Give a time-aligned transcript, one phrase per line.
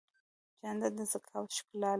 [0.61, 1.89] جانداد د ذکاوت ښکلا لري.